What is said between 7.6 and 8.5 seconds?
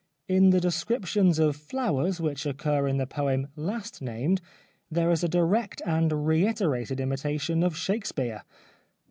of Shakespeare.